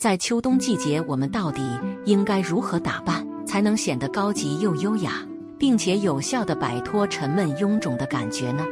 [0.00, 1.60] 在秋冬季节，我们到底
[2.06, 5.12] 应该如何打扮，才能显得高级又优雅，
[5.58, 8.64] 并且有效地摆脱沉闷臃肿的感觉呢？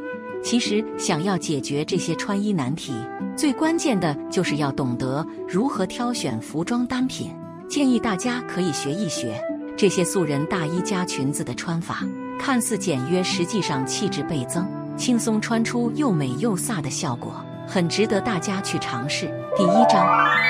[0.42, 2.94] 其实，想要解决这些穿衣难题，
[3.36, 7.30] 最关键的就是要懂得如何挑选服装单品。
[7.68, 9.38] 建议大家可以学一学
[9.76, 12.08] 这些素人大衣加裙子的穿法，
[12.38, 14.66] 看似简约，实际上气质倍增，
[14.96, 17.34] 轻松穿出又美又飒的效果。
[17.68, 19.26] 很值得大家去尝试。
[19.54, 20.06] 第一章，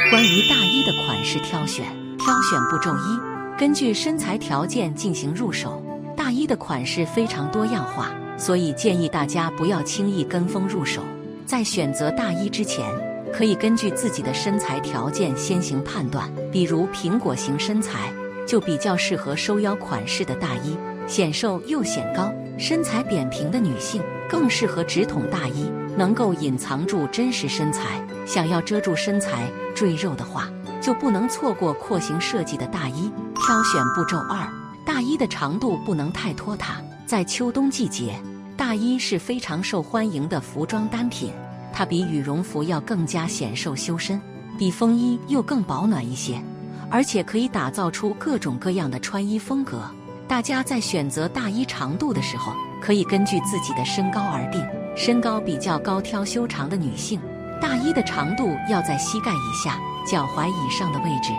[0.08, 1.84] 关于大衣的款式挑选。
[2.16, 5.82] 挑选步骤一：根据身材条件进行入手。
[6.16, 11.02] 大衣的款式非常多样化，所以建议大家不要轻易跟风入手。
[11.44, 12.84] 在选择大衣之前，
[13.32, 16.30] 可以根据自己的身材条件先行判断。
[16.52, 18.12] 比如苹果型身材
[18.46, 20.76] 就比较适合收腰款式的大衣，
[21.08, 25.68] 显瘦又显高；身材扁平的女性更适合直筒大衣。
[25.98, 30.48] 能够隐藏住真实身材，想要遮住身材赘肉的话，
[30.80, 33.10] 就不能错过廓形设计的大衣。
[33.34, 34.48] 挑选步骤二：
[34.86, 36.80] 大衣的长度不能太拖沓。
[37.04, 38.14] 在秋冬季节，
[38.56, 41.32] 大衣是非常受欢迎的服装单品，
[41.72, 44.20] 它比羽绒服要更加显瘦修身，
[44.56, 46.40] 比风衣又更保暖一些，
[46.88, 49.82] 而且可以打造出各种各样的穿衣风格。
[50.28, 54.64] 大家在选择大衣长度的时候，可以根据自己的身高而定。
[54.98, 57.20] 身高比较高、挑修长的女性，
[57.62, 61.30] 大衣的长度要在膝盖以下、脚踝以上的位置；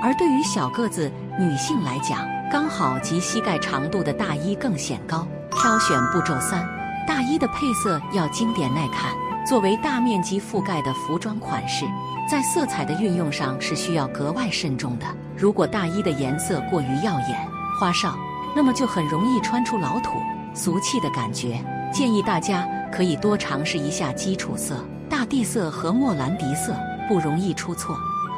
[0.00, 5.26] 而对于小个子女性来讲，刚好及膝盖长度的大衣更显高。
[5.50, 6.64] 挑选步骤三：
[7.08, 9.12] 大衣的配色要经典耐看。
[9.44, 11.86] 作为大面积覆盖的服装款式，
[12.30, 15.06] 在色彩的运用上是需要格外慎重的。
[15.36, 17.48] 如果大衣的颜色过于耀眼、
[17.80, 18.16] 花哨，
[18.54, 20.12] 那么就很容易穿出老土、
[20.54, 21.60] 俗气的感觉。
[21.92, 22.68] 建议大家。
[22.90, 26.74] 可以多尝试一下基础色，大地色和莫兰迪色
[27.06, 27.94] 不容易出错，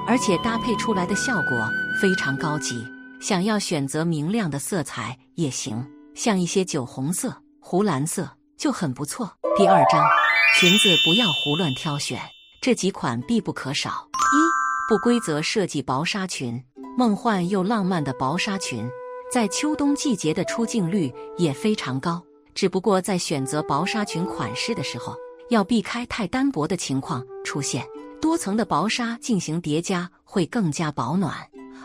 [0.08, 1.70] 而且搭配出来的效果
[2.02, 2.84] 非常高级。
[3.20, 8.28] 想要选择明亮的色彩也行，像一些酒红色、湖蓝色
[8.58, 9.30] 就很不错。
[9.56, 10.04] 第二章，
[10.58, 12.20] 裙子不要胡乱挑选，
[12.60, 14.08] 这几款必不可少。
[14.12, 14.36] 一、
[14.88, 16.60] 不规则设计薄纱裙，
[16.98, 18.84] 梦幻又浪漫的薄纱裙，
[19.32, 22.20] 在秋冬季节的出镜率也非常高。
[22.54, 25.14] 只不过在选择薄纱裙款式的时候，
[25.50, 27.84] 要避开太单薄的情况出现。
[28.20, 31.34] 多层的薄纱进行叠加会更加保暖，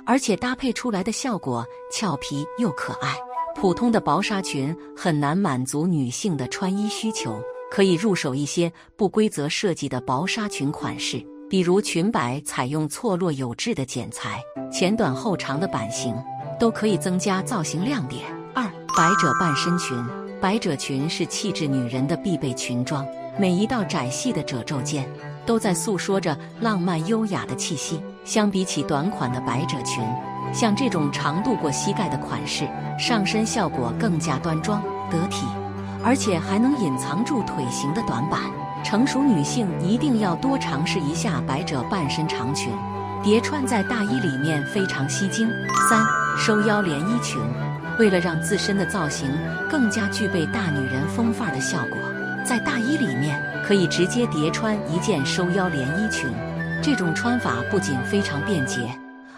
[0.06, 3.16] 而且搭配出来的效果俏皮又可爱。
[3.56, 16.14] 普通的薄纱裙很难满足女性的穿衣需求，可以入手一些不规则设计的薄纱裙款式，比如裙摆采用错落有致的剪裁，前短后长的版型
[16.60, 18.26] 都可以增加造型亮点。
[18.54, 18.66] 二
[18.98, 20.25] 百褶半身裙。
[20.42, 23.06] 百褶裙是气质女人的必备裙装，
[23.40, 25.08] 每一道窄细的褶皱间，
[25.46, 28.02] 都在诉说着浪漫优雅的气息。
[28.26, 30.04] 相比起短款的百褶裙，
[30.54, 32.68] 像这种长度过膝盖的款式，
[33.00, 35.46] 上身效果更加端庄得体，
[36.04, 38.42] 而且还能隐藏住腿型的短板。
[38.84, 42.72] 成熟女性一定要多尝试一下百褶半身长裙，
[43.24, 45.50] 叠穿在大衣里面非常吸睛。
[45.90, 46.06] 三
[46.38, 47.40] 收腰连衣裙。
[47.98, 49.30] 为了让自身的造型
[49.70, 51.98] 更加具备大女人风范的效果，
[52.46, 56.30] 在大衣里面可以直接叠穿一件收腰连衣裙。
[56.82, 58.82] 这种穿法不仅非常便捷，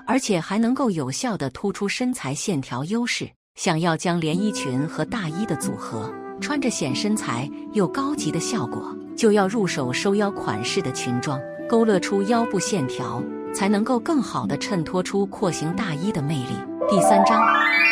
[0.06, 3.29] 而且还能够有效地突出身材线条优势。
[3.56, 13.23] 想要将连衣裙和大衣的组合，穿着显身材又高级的效果，就要入手收腰款式的裙装，勾勒出腰部线条，
[13.53, 16.56] 才能够更好地衬托出廓形大衣的魅力。
[16.89, 17.45] 第三章。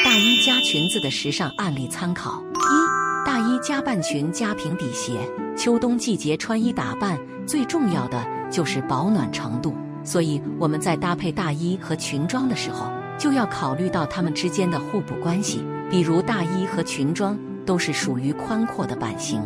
[0.06, 5.20] 大衣加裙子的时尚案例参考：一、大衣加半裙加平底鞋。
[5.58, 15.66] 秋冬季节穿衣打扮最重要的就是保暖程度，所以我们在搭配大衣和裙装的时候，就要考虑到它们之间的互补关系。
[15.90, 19.42] 比如大衣和裙装都是属于宽阔的版型，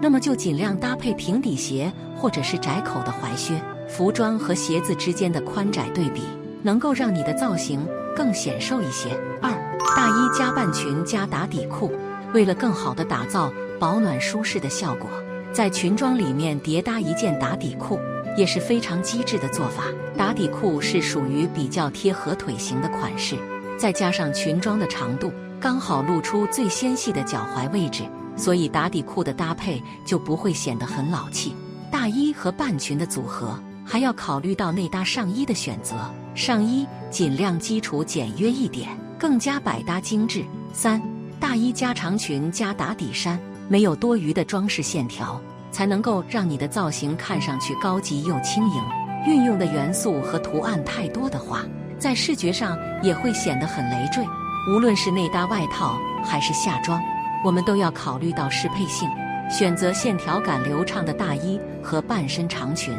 [0.00, 3.60] 那么就尽量搭配平底鞋或者是窄口的踝靴。
[3.86, 6.22] 服装和鞋子之间的宽窄对比，
[6.62, 7.86] 能够让你的造型
[8.16, 9.10] 更显瘦一些。
[9.40, 9.50] 二
[9.96, 11.92] 大衣加半裙加打底裤，
[12.32, 15.08] 为了更好的打造保暖舒适的效果，
[15.52, 17.98] 在裙装里面叠搭一件打底裤
[18.36, 19.84] 也是非常机智的做法。
[20.16, 23.36] 打底裤是属于比较贴合腿型的款式，
[23.78, 28.02] 再加上裙装的长度刚好露出最纤细的脚踝位置，
[28.36, 31.54] 所以打底裤的搭配就不会显得很老气。
[31.90, 35.94] 大衣和半裙的组合还要考虑到内搭上衣的选择，
[36.34, 38.88] 上衣尽量基础简约一点。
[39.16, 40.44] 更加百搭精致。
[40.72, 41.00] 三
[41.40, 43.38] 大衣加长裙加打底衫，
[43.68, 45.40] 没有多余的装饰线条，
[45.70, 48.82] 才能够让你的造型看上去高级又轻盈。
[49.26, 51.62] 运用的元素和图案太多的话，
[51.98, 54.22] 在视觉上也会显得很累赘。
[54.70, 57.00] 无论是内搭外套还是夏装，
[57.42, 59.08] 我们都要考虑到适配性，
[59.50, 62.92] 选择线条感流畅的大衣和半身长裙，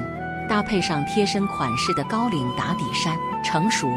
[0.47, 3.89] 搭配上贴身款式的高领打底衫，成熟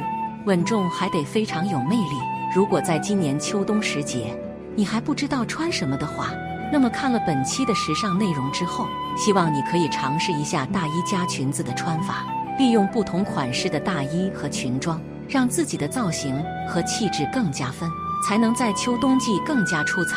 [0.45, 2.17] 稳重，还得非常有魅力。
[2.55, 4.37] 如果在今年秋冬时节，
[4.75, 6.31] 你还不知道穿什么的话，
[6.73, 8.87] 那么看了本期的时尚内容之后，
[9.17, 12.25] 希望你可以尝试一下大衣加裙子的穿法，
[12.59, 15.01] 利用不同款式的大衣和裙装。
[15.29, 17.87] 让自己的造型和气质更加分，
[18.27, 20.17] 才能在秋冬季更加出彩。